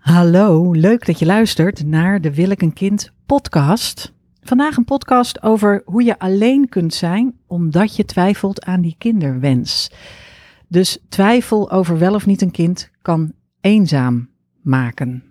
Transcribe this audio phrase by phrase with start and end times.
[0.00, 4.12] Hallo, leuk dat je luistert naar de Wil ik een kind podcast.
[4.42, 9.90] Vandaag een podcast over hoe je alleen kunt zijn omdat je twijfelt aan die kinderwens.
[10.68, 14.28] Dus twijfel over wel of niet een kind kan eenzaam
[14.62, 15.24] maken.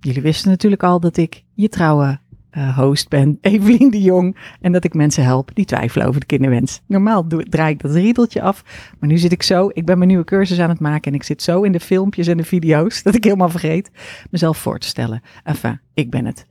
[0.00, 2.20] Jullie wisten natuurlijk al dat ik je trouwe
[2.58, 6.26] uh, host ben, Evelien de Jong, en dat ik mensen help die twijfelen over de
[6.26, 6.80] kinderwens.
[6.86, 8.64] Normaal doe, draai ik dat riedeltje af,
[8.98, 11.22] maar nu zit ik zo, ik ben mijn nieuwe cursus aan het maken en ik
[11.22, 13.90] zit zo in de filmpjes en de video's dat ik helemaal vergeet
[14.30, 15.22] mezelf voor te stellen.
[15.44, 16.46] Enfin, ik ben het.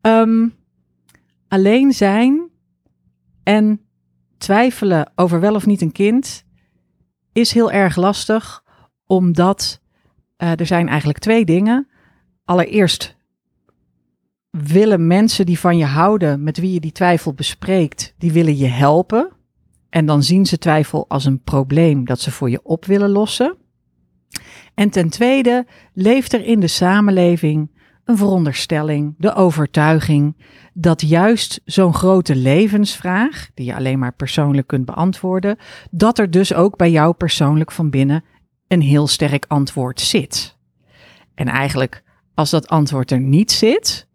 [0.00, 0.54] Um,
[1.48, 2.50] alleen zijn
[3.42, 3.80] en
[4.38, 6.44] twijfelen over wel of niet een kind
[7.32, 8.62] is heel erg lastig,
[9.06, 9.80] omdat
[10.38, 11.88] uh, er zijn eigenlijk twee dingen.
[12.44, 13.16] Allereerst
[14.64, 18.66] willen mensen die van je houden, met wie je die twijfel bespreekt, die willen je
[18.66, 19.32] helpen.
[19.88, 23.56] En dan zien ze twijfel als een probleem dat ze voor je op willen lossen.
[24.74, 27.70] En ten tweede leeft er in de samenleving
[28.04, 30.36] een veronderstelling, de overtuiging
[30.72, 35.56] dat juist zo'n grote levensvraag, die je alleen maar persoonlijk kunt beantwoorden,
[35.90, 38.24] dat er dus ook bij jou persoonlijk van binnen
[38.68, 40.56] een heel sterk antwoord zit.
[41.34, 42.02] En eigenlijk,
[42.34, 44.05] als dat antwoord er niet zit,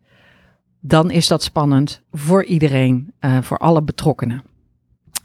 [0.82, 4.44] dan is dat spannend voor iedereen, uh, voor alle betrokkenen.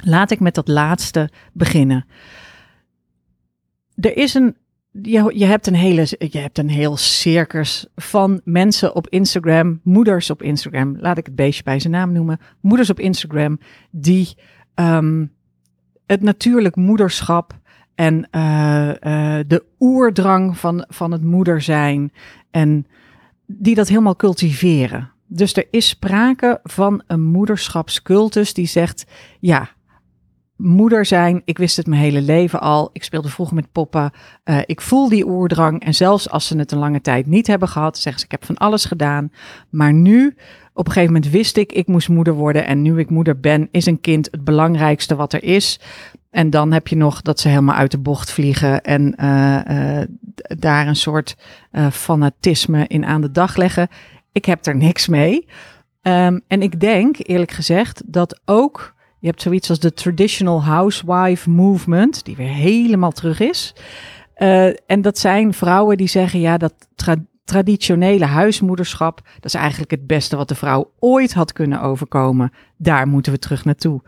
[0.04, 2.06] Laat ik met dat laatste beginnen.
[3.94, 4.56] Er is een,
[5.02, 10.30] je, je, hebt een hele, je hebt een heel circus van mensen op Instagram, moeders
[10.30, 13.58] op Instagram, laat ik het beestje bij zijn naam noemen, moeders op Instagram,
[13.90, 14.36] die
[14.74, 15.32] um,
[16.06, 17.58] het natuurlijk moederschap
[17.94, 22.12] en uh, uh, de oerdrang van, van het moeder zijn
[22.50, 22.86] en
[23.46, 25.14] die dat helemaal cultiveren.
[25.26, 29.04] Dus er is sprake van een moederschapscultus die zegt:
[29.40, 29.68] ja,
[30.56, 32.90] moeder zijn, ik wist het mijn hele leven al.
[32.92, 34.10] Ik speelde vroeger met poppen.
[34.44, 35.82] Uh, ik voel die oerdrang.
[35.82, 38.44] En zelfs als ze het een lange tijd niet hebben gehad, zeggen ze: ik heb
[38.44, 39.32] van alles gedaan.
[39.70, 40.36] Maar nu,
[40.72, 42.66] op een gegeven moment wist ik, ik moest moeder worden.
[42.66, 45.80] En nu ik moeder ben, is een kind het belangrijkste wat er is.
[46.30, 50.04] En dan heb je nog dat ze helemaal uit de bocht vliegen en uh, uh,
[50.58, 51.36] daar een soort
[51.92, 53.88] fanatisme in aan de dag leggen.
[54.36, 55.46] Ik heb er niks mee.
[56.02, 58.94] Um, en ik denk, eerlijk gezegd, dat ook.
[59.18, 63.74] Je hebt zoiets als de traditional housewife movement, die weer helemaal terug is.
[64.36, 69.90] Uh, en dat zijn vrouwen die zeggen: ja, dat tra traditionele huismoederschap, dat is eigenlijk
[69.90, 72.52] het beste wat de vrouw ooit had kunnen overkomen.
[72.76, 74.02] Daar moeten we terug naartoe.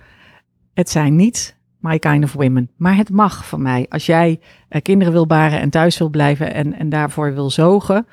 [0.74, 3.86] Het zijn niet my kind of women, maar het mag van mij.
[3.88, 4.40] Als jij
[4.70, 8.06] uh, kinderen wil baren en thuis wil blijven en, en daarvoor wil zogen,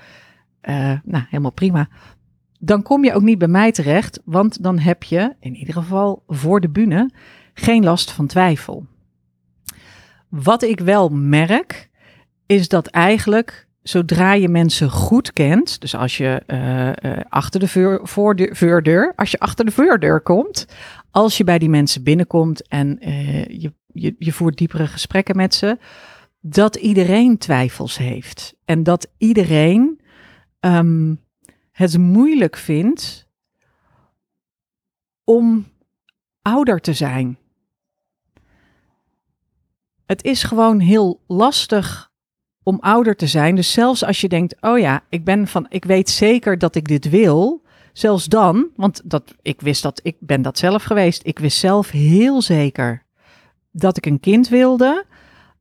[1.04, 1.88] nou, helemaal prima.
[2.60, 6.24] Dan kom je ook niet bij mij terecht, want dan heb je, in ieder geval
[6.28, 7.10] voor de bühne,
[7.54, 8.86] geen last van twijfel.
[10.30, 11.90] Wat ik wel merk,
[12.46, 18.00] is dat eigenlijk zodra je mensen goed kent, dus als je uh, uh, achter de
[18.52, 20.68] voordeur, als je achter de voordeur komt,
[21.12, 22.98] als je bij die mensen binnenkomt en
[23.48, 25.78] je, je, je voert diepere gesprekken met ze,
[26.42, 29.95] dat iedereen twijfels heeft en dat iedereen
[30.66, 31.24] um,
[31.72, 33.28] het moeilijk vindt
[35.24, 35.68] om
[36.42, 37.38] ouder te zijn.
[40.06, 42.12] Het is gewoon heel lastig
[42.64, 43.56] om ouder te zijn.
[43.56, 46.88] Dus zelfs als je denkt, oh ja, ik ben van, ik weet zeker dat ik
[46.88, 47.64] dit wil.
[47.94, 51.22] Zelfs dan, want dat, ik wist dat, ik ben dat zelf geweest.
[51.26, 53.06] Ik wist zelf heel zeker
[53.72, 55.06] dat ik een kind wilde.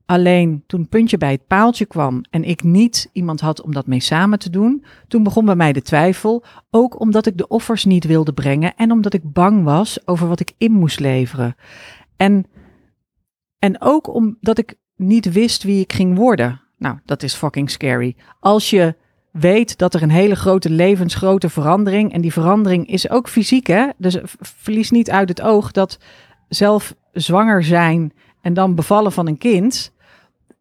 [0.07, 4.01] Alleen toen puntje bij het paaltje kwam en ik niet iemand had om dat mee
[4.01, 8.05] samen te doen, toen begon bij mij de twijfel, ook omdat ik de offers niet
[8.05, 11.55] wilde brengen en omdat ik bang was over wat ik in moest leveren.
[12.17, 12.47] En,
[13.59, 16.61] en ook omdat ik niet wist wie ik ging worden.
[16.79, 18.17] Nou, dat is fucking scary.
[18.41, 18.95] Als je
[19.31, 23.89] weet dat er een hele grote levensgrote verandering, en die verandering is ook fysiek, hè?
[23.97, 25.99] Dus verlies niet uit het oog dat
[26.49, 29.93] zelf zwanger zijn en dan bevallen van een kind,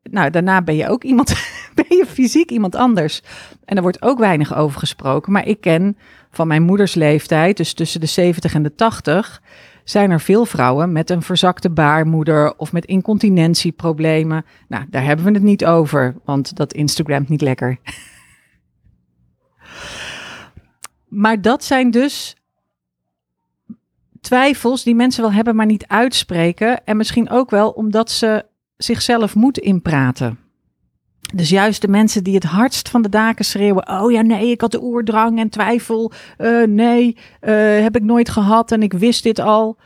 [0.04, 1.34] nou, daarna ben je ook iemand,
[1.76, 3.22] ben je fysiek iemand anders.
[3.66, 5.32] En er wordt ook weinig over gesproken.
[5.32, 5.98] Maar ik ken
[6.32, 9.42] van mijn moeders leeftijd, dus tussen de 70 en de 80,
[9.84, 14.46] zijn er veel vrouwen met een verzakte baarmoeder of met incontinentieproblemen.
[14.68, 17.78] Nou, daar hebben we het niet over, want dat Instagram niet lekker.
[21.08, 22.36] maar dat zijn dus
[24.22, 26.86] twijfels die mensen wel hebben, maar niet uitspreken.
[26.86, 28.46] En misschien ook wel omdat ze
[28.84, 30.38] zichzelf moet inpraten.
[31.34, 34.62] Dus juist de mensen die het hardst van de daken schreeuwen: Oh ja, nee, ik
[34.62, 36.12] had de oerdrang en twijfel.
[36.38, 39.78] Uh, nee, uh, heb ik nooit gehad en ik wist dit al.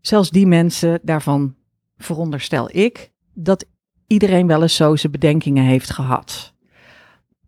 [0.00, 1.54] Zelfs die mensen, daarvan
[1.96, 3.66] veronderstel ik dat
[4.06, 6.54] iedereen wel eens zo zijn bedenkingen heeft gehad.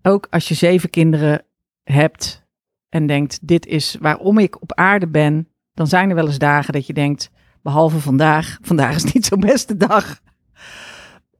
[0.02, 1.44] ook als je zeven kinderen
[1.82, 2.46] hebt
[2.88, 6.72] en denkt, dit is waarom ik op aarde ben, dan zijn er wel eens dagen
[6.72, 7.30] dat je denkt,
[7.62, 10.21] behalve vandaag, vandaag is niet zo'n beste dag.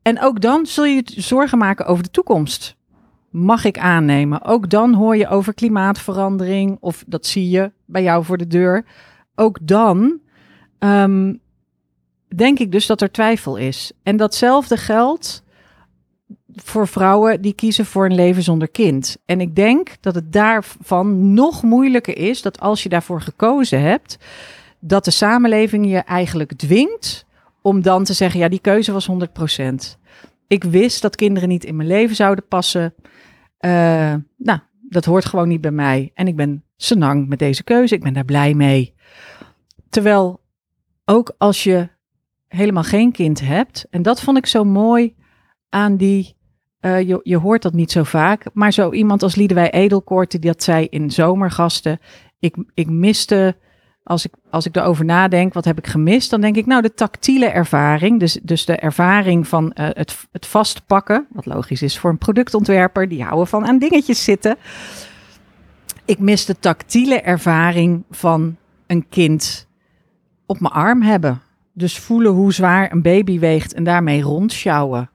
[0.03, 2.77] En ook dan zul je zorgen maken over de toekomst.
[3.31, 4.45] Mag ik aannemen.
[4.45, 8.85] Ook dan hoor je over klimaatverandering, of dat zie je bij jou voor de deur.
[9.35, 10.21] Ook dan
[10.79, 11.35] ehm,
[12.37, 13.93] denk ik dus dat er twijfel is.
[14.03, 15.43] En datzelfde geldt
[16.55, 19.17] voor vrouwen die kiezen voor een leven zonder kind.
[19.25, 24.19] En ik denk dat het daarvan nog moeilijker is dat als je daarvoor gekozen hebt,
[24.81, 27.25] dat de samenleving je eigenlijk dwingt
[27.63, 30.01] om dan te zeggen, ja, die keuze was 100%.
[30.47, 32.95] Ik wist dat kinderen niet in mijn leven zouden passen.
[33.61, 36.11] Uh, nou, dat hoort gewoon niet bij mij.
[36.15, 37.95] En ik ben senang met deze keuze.
[37.95, 38.95] Ik ben daar blij mee.
[39.89, 40.41] Terwijl
[41.05, 41.89] ook als je
[42.49, 45.15] helemaal geen kind hebt, en dat vond ik zo mooi
[45.69, 46.37] aan die
[46.83, 48.45] uh, je, je hoort dat niet zo vaak.
[48.53, 51.99] Maar zo iemand als Liedewij Edelkoort, die dat zei in zomergasten.
[52.39, 53.57] Ik, ik miste,
[54.05, 56.31] als ik, als ik erover nadenk, wat heb ik gemist?
[56.31, 58.21] Dan denk ik, nou, de tactiele ervaring.
[58.21, 61.27] Dus, dus de ervaring van uh, het, het vastpakken.
[61.31, 63.09] Wat logisch is voor een productontwerper.
[63.09, 64.57] Die houden van aan dingetjes zitten.
[66.05, 68.57] Ik mis de tactiele ervaring van
[68.87, 69.67] een kind
[70.47, 71.41] op mijn arm hebben.
[71.73, 75.11] Dus voelen hoe zwaar een baby weegt en daarmee rondsjouwen.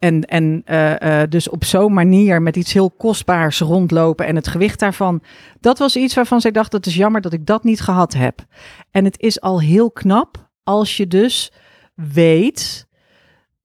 [0.00, 4.48] En, en uh, uh, dus op zo'n manier met iets heel kostbaars rondlopen en het
[4.48, 5.22] gewicht daarvan.
[5.60, 8.44] Dat was iets waarvan zij dacht, het is jammer dat ik dat niet gehad heb.
[8.90, 11.52] En het is al heel knap als je dus
[11.94, 12.88] weet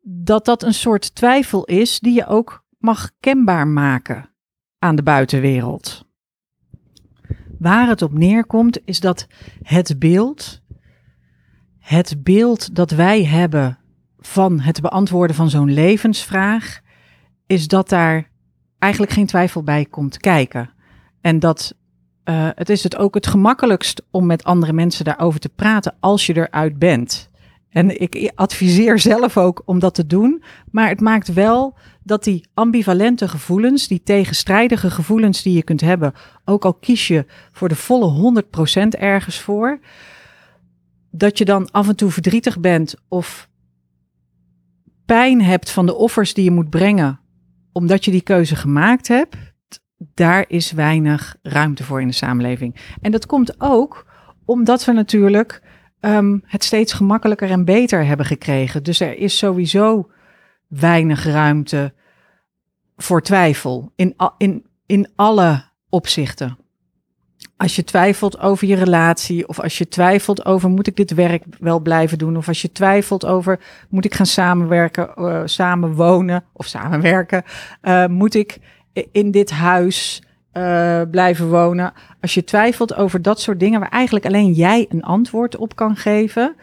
[0.01, 4.29] dat dat een soort twijfel is die je ook mag kenbaar maken
[4.79, 6.05] aan de buitenwereld.
[7.59, 9.27] Waar het op neerkomt is dat
[9.61, 10.61] het beeld,
[11.79, 13.79] het beeld dat wij hebben
[14.25, 16.81] van het beantwoorden van zo'n levensvraag,
[17.47, 18.29] is dat daar
[18.79, 20.69] eigenlijk geen twijfel bij komt kijken.
[21.21, 21.75] En dat
[22.25, 26.25] uh, het is het ook het gemakkelijkst om met andere mensen daarover te praten als
[26.25, 27.29] je eruit bent.
[27.69, 30.43] En ik adviseer zelf ook om dat te doen.
[30.71, 36.13] Maar het maakt wel dat die ambivalente gevoelens, die tegenstrijdige gevoelens die je kunt hebben,
[36.45, 39.79] ook al kies je voor de volle 100% ergens voor,
[41.11, 43.49] dat je dan af en toe verdrietig bent of
[45.05, 47.19] pijn hebt van de offers die je moet brengen,
[47.71, 49.35] omdat je die keuze gemaakt hebt,
[49.97, 52.75] daar is weinig ruimte voor in de samenleving.
[53.01, 54.05] En dat komt ook
[54.45, 55.61] omdat we natuurlijk
[55.99, 58.83] um, het steeds gemakkelijker en beter hebben gekregen.
[58.83, 60.11] Dus er is sowieso
[60.67, 61.93] weinig ruimte
[62.97, 66.57] voor twijfel in, in, in alle opzichten.
[67.57, 71.43] Als je twijfelt over je relatie, of als je twijfelt over moet ik dit werk
[71.59, 73.59] wel blijven doen, of als je twijfelt over
[73.89, 77.43] moet ik gaan samenwerken, uh, samen wonen of samenwerken,
[77.81, 78.59] uh, moet ik
[79.11, 80.21] in dit huis
[80.53, 81.93] uh, blijven wonen.
[82.21, 85.95] Als je twijfelt over dat soort dingen waar eigenlijk alleen jij een antwoord op kan
[85.95, 86.55] geven,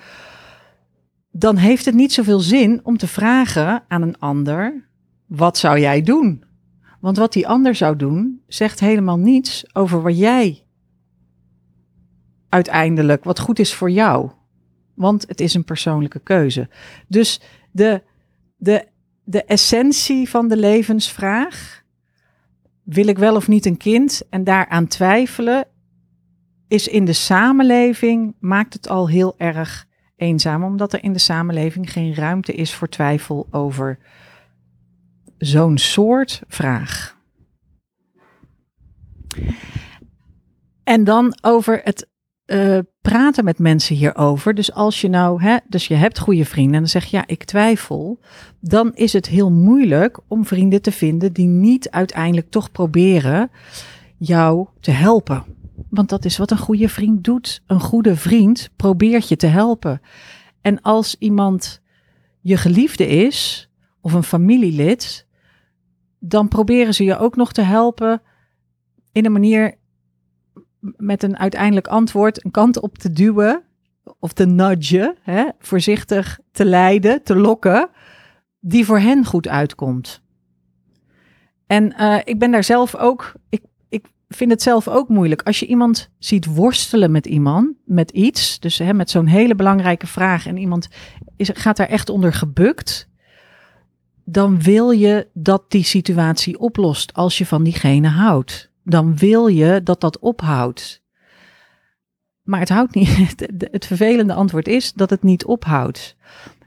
[1.30, 4.88] dan heeft het niet zoveel zin om te vragen aan een ander:
[5.26, 6.44] wat zou jij doen?
[7.00, 10.62] Want wat die ander zou doen, zegt helemaal niets over wat jij
[12.52, 14.30] uiteindelijk wat goed is voor jou.
[14.94, 16.68] Want het is een persoonlijke keuze.
[17.08, 17.40] Dus
[17.70, 18.02] de,
[18.56, 18.86] de,
[19.24, 21.82] de essentie van de levensvraag,
[22.82, 25.66] wil ik wel of niet een kind en daaraan twijfelen,
[26.68, 31.92] is in de samenleving, maakt het al heel erg eenzaam, omdat er in de samenleving
[31.92, 33.98] geen ruimte is voor twijfel over
[35.38, 37.20] zo'n soort vraag.
[40.84, 42.10] En dan over het
[42.46, 44.54] uh, praten met mensen hierover.
[44.54, 47.26] Dus als je nou, hè, dus je hebt goede vrienden en dan zeg je ja,
[47.26, 48.18] ik twijfel,
[48.60, 53.50] dan is het heel moeilijk om vrienden te vinden die niet uiteindelijk toch proberen
[54.16, 55.44] jou te helpen.
[55.90, 57.62] Want dat is wat een goede vriend doet.
[57.66, 60.00] Een goede vriend probeert je te helpen.
[60.60, 61.82] En als iemand
[62.40, 63.70] je geliefde is
[64.00, 65.26] of een familielid,
[66.18, 68.22] dan proberen ze je ook nog te helpen
[69.12, 69.74] in een manier
[70.96, 73.62] met een uiteindelijk antwoord een kant op te duwen
[74.18, 77.88] of te nudgen, hè, voorzichtig te leiden, te lokken,
[78.60, 80.22] die voor hen goed uitkomt.
[81.66, 85.42] En uh, ik ben daar zelf ook, ik, ik vind het zelf ook moeilijk.
[85.42, 90.06] Als je iemand ziet worstelen met iemand, met iets, dus hè, met zo'n hele belangrijke
[90.06, 90.88] vraag en iemand
[91.36, 93.08] is, gaat daar echt onder gebukt,
[94.24, 99.82] dan wil je dat die situatie oplost als je van diegene houdt dan wil je
[99.82, 101.02] dat dat ophoudt.
[102.42, 103.46] Maar het houdt niet.
[103.70, 106.16] Het vervelende antwoord is dat het niet ophoudt.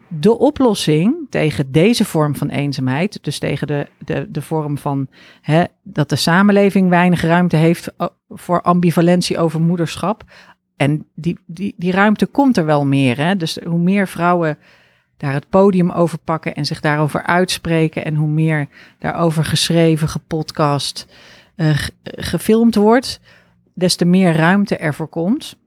[0.07, 5.07] de oplossing tegen deze vorm van eenzaamheid, dus tegen de, de, de vorm van
[5.41, 7.93] hè, dat de samenleving weinig ruimte heeft
[8.29, 10.23] voor ambivalentie over moederschap.
[10.75, 13.17] En die, die, die ruimte komt er wel meer.
[13.17, 13.35] Hè?
[13.35, 14.57] Dus hoe meer vrouwen
[15.17, 18.05] daar het podium over pakken en zich daarover uitspreken.
[18.05, 18.67] En hoe meer
[18.99, 21.07] daarover geschreven, gepodcast,
[21.55, 23.19] uh, gefilmd wordt,
[23.73, 25.57] des te meer ruimte ervoor komt.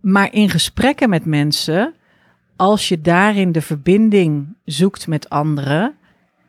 [0.00, 1.94] Maar in gesprekken met mensen,
[2.56, 5.94] als je daarin de verbinding zoekt met anderen,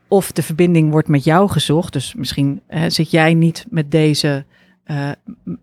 [0.08, 4.46] of de verbinding wordt met jou gezocht, dus misschien zit jij niet met deze,
[4.86, 5.12] uh,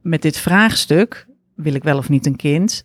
[0.03, 2.85] met dit vraagstuk, wil ik wel of niet een kind?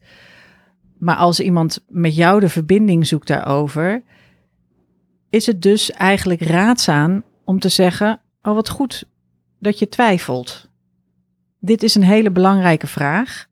[0.98, 4.03] Maar als iemand met jou de verbinding zoekt daarover,
[5.29, 9.06] is het dus eigenlijk raadzaam om te zeggen: Oh, wat goed
[9.59, 10.69] dat je twijfelt.
[11.59, 13.47] Dit is een hele belangrijke vraag.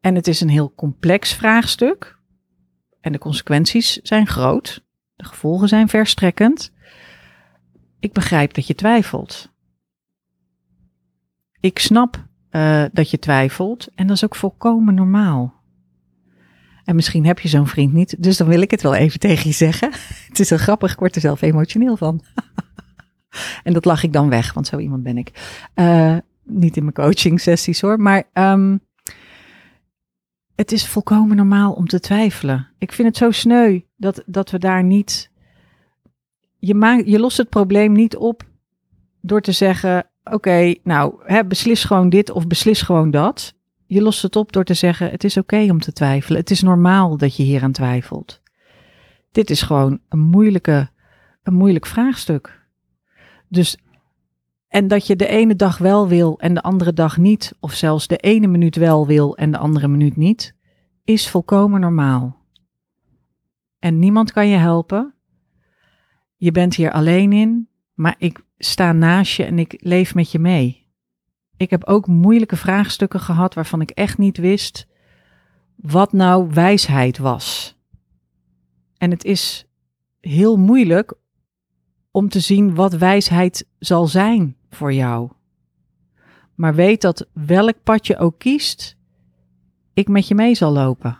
[0.00, 2.18] En het is een heel complex vraagstuk.
[3.00, 4.84] En de consequenties zijn groot.
[5.16, 6.72] De gevolgen zijn verstrekkend.
[8.00, 9.50] Ik begrijp dat je twijfelt.
[11.60, 13.88] Ik snap uh, dat je twijfelt.
[13.94, 15.62] En dat is ook volkomen normaal.
[16.84, 19.48] En misschien heb je zo'n vriend niet, dus dan wil ik het wel even tegen
[19.48, 19.92] je zeggen.
[20.28, 22.20] Het is zo grappig, ik word er zelf emotioneel van.
[23.64, 25.60] en dat lach ik dan weg, want zo iemand ben ik.
[25.74, 28.80] Uh, niet in mijn coaching sessies hoor, maar um,
[30.54, 32.68] het is volkomen normaal om te twijfelen.
[32.78, 35.30] Ik vind het zo sneu dat, dat we daar niet.
[36.58, 38.42] Je, maakt, je lost het probleem niet op
[39.20, 43.54] door te zeggen: Oké, nou, hè, beslis gewoon dit of beslis gewoon dat
[43.92, 46.40] je lost het op door te zeggen: Het is oké om te twijfelen.
[46.40, 48.40] Het is normaal dat je hier aan twijfelt.
[49.32, 50.90] Dit is gewoon een, moeilijke,
[51.42, 52.61] een moeilijk vraagstuk.
[53.52, 53.76] Dus,
[54.68, 58.06] en dat je de ene dag wel wil en de andere dag niet, of zelfs
[58.06, 60.54] de ene minuut wel wil en de andere minuut niet,
[61.04, 62.36] is volkomen normaal.
[63.78, 65.14] En niemand kan je helpen.
[66.36, 70.38] Je bent hier alleen in, maar ik sta naast je en ik leef met je
[70.38, 70.86] mee.
[71.56, 74.86] Ik heb ook moeilijke vraagstukken gehad waarvan ik echt niet wist
[75.76, 77.76] wat nou wijsheid was.
[78.96, 79.66] En het is
[80.20, 81.20] heel moeilijk
[82.12, 85.30] om te zien wat wijsheid zal zijn voor jou.
[86.54, 88.96] Maar weet dat welk pad je ook kiest,
[89.92, 91.18] ik met je mee zal lopen.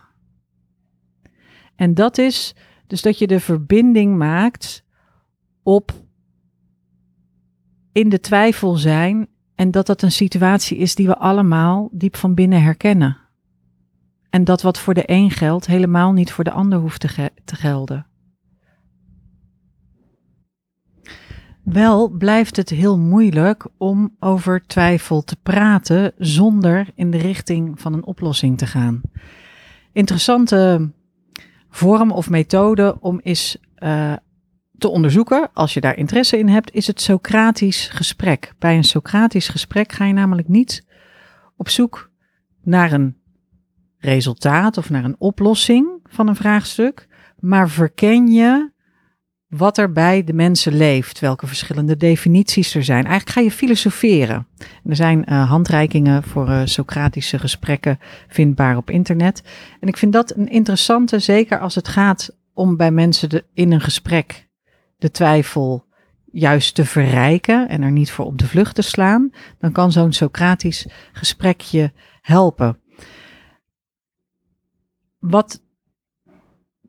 [1.75, 2.55] En dat is
[2.87, 4.83] dus dat je de verbinding maakt
[5.63, 5.91] op
[7.91, 12.33] in de twijfel zijn en dat dat een situatie is die we allemaal diep van
[12.33, 13.17] binnen herkennen.
[14.29, 17.55] En dat wat voor de een geldt, helemaal niet voor de ander hoeft te, te
[17.55, 18.05] gelden.
[21.63, 27.93] Wel blijft het heel moeilijk om over twijfel te praten zonder in de richting van
[27.93, 29.01] een oplossing te gaan.
[29.91, 30.91] Interessante
[31.69, 34.13] vorm of methode om is uh,
[34.77, 38.53] te onderzoeken, als je daar interesse in hebt, is het Socratisch gesprek.
[38.59, 40.85] Bij een Socratisch gesprek ga je namelijk niet
[41.57, 42.11] op zoek
[42.63, 43.17] naar een
[43.97, 47.07] resultaat of naar een oplossing van een vraagstuk,
[47.39, 48.71] maar verken je
[49.57, 53.05] wat er bij de mensen leeft, welke verschillende definities er zijn.
[53.05, 54.47] Eigenlijk ga je filosoferen.
[54.85, 59.43] Er zijn uh, handreikingen voor uh, Socratische gesprekken vindbaar op internet.
[59.79, 63.81] En ik vind dat een interessante, zeker als het gaat om bij mensen in een
[63.81, 64.47] gesprek
[64.97, 65.85] de twijfel
[66.31, 70.13] juist te verrijken en er niet voor op de vlucht te slaan, dan kan zo'n
[70.13, 71.91] Socratisch gesprekje
[72.21, 72.79] helpen.
[75.19, 75.62] Wat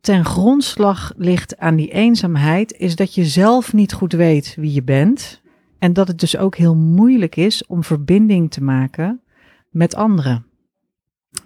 [0.04, 4.82] ten grondslag ligt aan die eenzaamheid, is dat je zelf niet goed weet wie je
[4.82, 5.42] bent.
[5.78, 9.22] En dat het dus ook heel moeilijk is om verbinding te maken
[9.70, 10.46] met anderen.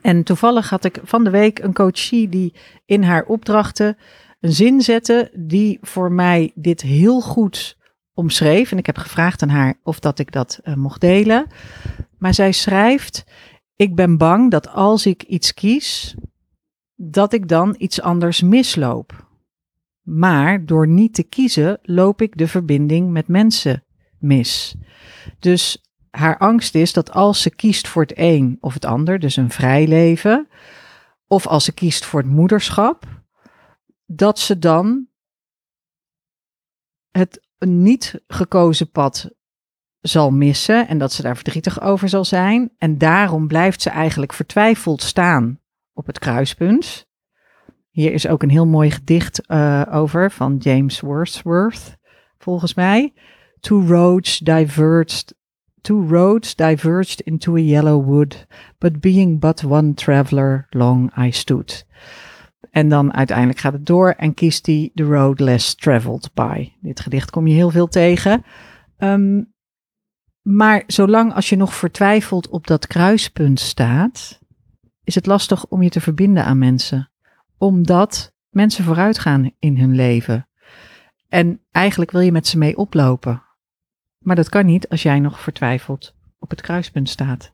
[0.01, 2.55] En toevallig had ik van de week een coachie die
[2.87, 3.97] in haar opdrachten
[4.41, 7.77] een zin zette die voor mij dit heel goed
[8.15, 8.73] omschreef.
[8.73, 11.47] En ik heb gevraagd aan haar of dat ik dat uh, mocht delen.
[12.19, 13.25] Maar zij schrijft:
[13.77, 16.15] Ik ben bang dat als ik iets kies,
[17.01, 19.27] dat ik dan iets anders misloop.
[20.03, 23.85] Maar door niet te kiezen, loop ik de verbinding met mensen
[24.19, 24.77] mis.
[25.39, 29.37] Dus haar angst is dat als ze kiest voor het een of het ander, dus
[29.37, 30.49] een vrij leven,
[31.27, 33.07] of als ze kiest voor het moederschap,
[34.07, 35.07] dat ze dan
[37.11, 39.31] het niet gekozen pad
[40.01, 42.71] zal missen en dat ze daar verdrietig over zal zijn.
[42.79, 45.61] En daarom blijft ze eigenlijk vertwijfeld staan
[45.99, 47.07] op het kruispunt.
[47.91, 51.97] Hier is ook een heel mooi gedicht uh, over van James Wordsworth,
[52.39, 53.13] volgens mij.
[53.61, 55.35] Two roads diverged,
[55.81, 58.47] two roads diverged into a yellow wood,
[58.79, 61.87] but being but one traveler, long I stood.
[62.71, 66.73] En dan uiteindelijk gaat het door en kiest hij The Road Less Traveled By.
[66.81, 68.45] Dit gedicht kom je heel veel tegen.
[68.97, 69.43] Ehm,
[70.43, 74.41] maar zolang als je nog vertwijfeld op dat kruispunt staat,
[75.09, 77.11] is het lastig om je te verbinden aan mensen.
[77.59, 80.49] Omdat mensen vooruit gaan in hun leven.
[81.29, 83.43] En eigenlijk wil je met ze mee oplopen.
[84.19, 87.53] Maar dat kan niet als jij nog vertwijfeld op het kruispunt staat.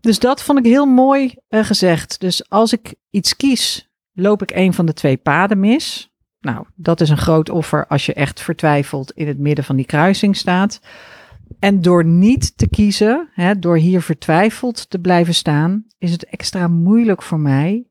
[0.00, 2.20] Dus dat vond ik heel mooi uh, gezegd.
[2.20, 6.10] Dus als ik iets kies, loop ik een van de twee paden mis.
[6.40, 9.86] Nou, dat is een groot offer als je echt vertwijfeld in het midden van die
[9.86, 10.80] kruising staat.
[11.58, 16.68] En door niet te kiezen, hè, door hier vertwijfeld te blijven staan, is het extra
[16.68, 17.86] moeilijk voor mij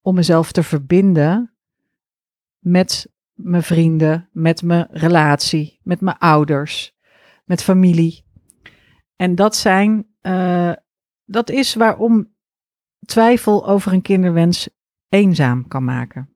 [0.00, 1.52] om mezelf te verbinden
[2.58, 6.96] met mijn vrienden, met mijn relatie, met mijn ouders,
[7.44, 8.24] met familie.
[9.16, 10.72] En dat zijn, uh,
[11.24, 12.34] dat is waarom
[13.06, 14.68] twijfel over een kinderwens
[15.08, 16.34] eenzaam kan maken.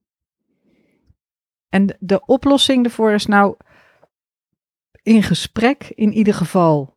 [1.69, 3.57] En de oplossing ervoor is nou
[5.07, 6.95] in gesprek in ieder geval.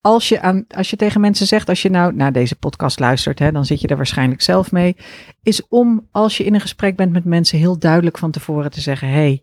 [0.00, 3.38] Als je, aan, als je tegen mensen zegt, als je nou naar deze podcast luistert,
[3.38, 4.96] hè, dan zit je er waarschijnlijk zelf mee.
[5.42, 8.80] Is om als je in een gesprek bent met mensen heel duidelijk van tevoren te
[8.80, 9.42] zeggen: hey,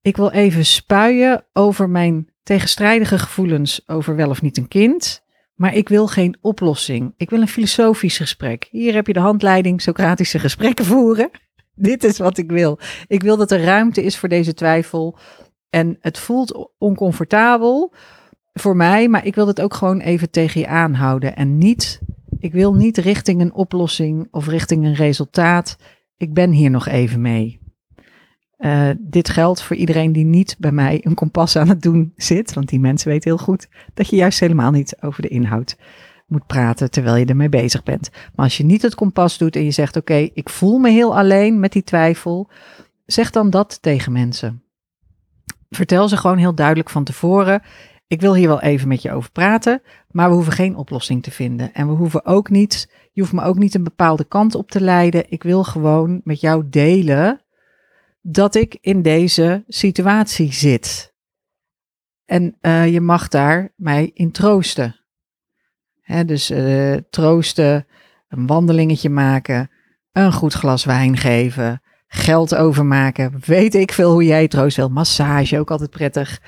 [0.00, 5.24] ik wil even spuien over mijn tegenstrijdige gevoelens over wel of niet een kind.
[5.54, 7.14] Maar ik wil geen oplossing.
[7.16, 8.68] Ik wil een filosofisch gesprek.
[8.70, 11.30] Hier heb je de handleiding Socratische gesprekken voeren.
[11.74, 12.78] Dit is wat ik wil.
[13.06, 15.18] Ik wil dat er ruimte is voor deze twijfel.
[15.70, 17.92] En het voelt oncomfortabel
[18.52, 21.36] voor mij, maar ik wil het ook gewoon even tegen je aanhouden.
[21.36, 22.00] En niet,
[22.38, 25.76] ik wil niet richting een oplossing of richting een resultaat.
[26.16, 27.60] Ik ben hier nog even mee.
[28.58, 32.52] Uh, dit geldt voor iedereen die niet bij mij een kompas aan het doen zit.
[32.52, 35.76] Want die mensen weten heel goed dat je juist helemaal niet over de inhoud
[36.26, 38.10] moet praten terwijl je ermee bezig bent.
[38.34, 41.18] Maar als je niet het kompas doet en je zegt: Oké, ik voel me heel
[41.18, 42.50] alleen met die twijfel,
[43.06, 44.62] zeg dan dat tegen mensen.
[45.70, 47.62] Vertel ze gewoon heel duidelijk van tevoren.
[48.06, 51.30] Ik wil hier wel even met je over praten, maar we hoeven geen oplossing te
[51.30, 51.74] vinden.
[51.74, 54.80] En we hoeven ook niet, je hoeft me ook niet een bepaalde kant op te
[54.80, 55.30] leiden.
[55.30, 57.40] Ik wil gewoon met jou delen
[58.20, 61.14] dat ik in deze situatie zit.
[62.24, 64.96] En uh, je mag daar mij in troosten.
[66.00, 67.86] Hè, dus uh, troosten,
[68.28, 69.70] een wandelingetje maken,
[70.12, 73.40] een goed glas wijn geven, geld overmaken.
[73.44, 74.88] Weet ik veel hoe jij troost wil.
[74.88, 76.40] Massage, ook altijd prettig.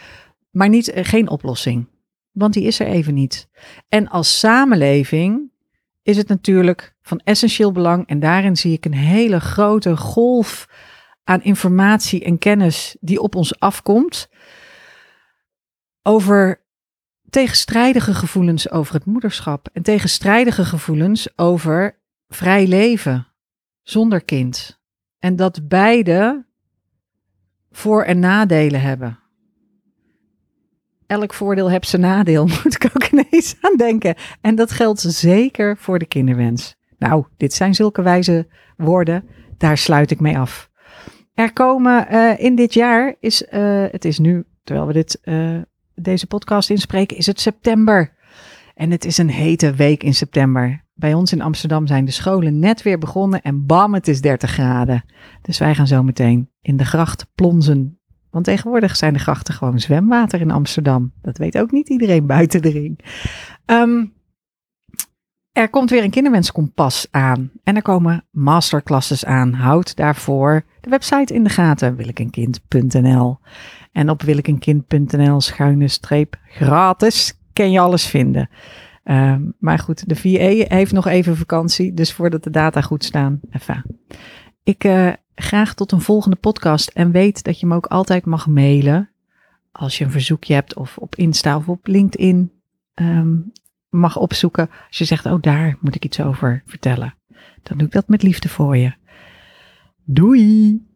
[0.50, 1.88] Maar niet, uh, geen oplossing.
[2.32, 3.48] Want die is er even niet.
[3.88, 5.50] En als samenleving
[6.02, 8.06] is het natuurlijk van essentieel belang.
[8.06, 10.68] En daarin zie ik een hele grote golf
[11.24, 14.28] aan informatie en kennis die op ons afkomt.
[16.02, 16.66] Over
[17.30, 23.26] tegenstrijdige gevoelens over het moederschap en tegenstrijdige gevoelens over vrij leven
[23.82, 24.77] zonder kind.
[25.18, 26.46] En dat beide
[27.70, 29.18] voor- en nadelen hebben.
[31.06, 34.14] Elk voordeel heeft zijn nadeel, moet ik ook ineens aan denken.
[34.40, 36.76] En dat geldt zeker voor de kinderwens.
[36.98, 39.28] Nou, dit zijn zulke wijze woorden.
[39.56, 40.70] Daar sluit ik mee af.
[41.34, 45.60] Er komen uh, in dit jaar, is, uh, het is nu, terwijl we dit, uh,
[45.94, 48.16] deze podcast inspreken, is het september.
[48.74, 50.84] En het is een hete week in september.
[50.98, 54.50] Bij ons in Amsterdam zijn de scholen net weer begonnen en bam, het is 30
[54.50, 55.04] graden.
[55.42, 57.98] Dus wij gaan zo meteen in de gracht plonzen.
[58.30, 61.12] Want tegenwoordig zijn de grachten gewoon zwemwater in Amsterdam.
[61.22, 62.98] Dat weet ook niet iedereen buiten de ring.
[63.66, 64.12] Um,
[65.52, 67.50] er komt weer een kinderwenskompas aan.
[67.64, 69.52] En er komen masterclasses aan.
[69.52, 71.96] Houd daarvoor de website in de gaten.
[71.96, 73.38] Willekenkind.nl
[73.92, 78.48] En op willekenkind.nl schuine streep gratis kan je alles vinden.
[79.10, 81.94] Um, maar goed, de VA heeft nog even vakantie.
[81.94, 83.84] Dus voordat de data goed staan, even.
[84.62, 86.88] Ik uh, graag tot een volgende podcast.
[86.88, 89.10] En weet dat je me ook altijd mag mailen.
[89.72, 92.52] Als je een verzoekje hebt of op Insta of op LinkedIn.
[92.94, 93.52] Um,
[93.88, 94.70] mag opzoeken.
[94.88, 97.14] Als je zegt, oh daar moet ik iets over vertellen.
[97.62, 98.92] Dan doe ik dat met liefde voor je.
[100.04, 100.86] Doei!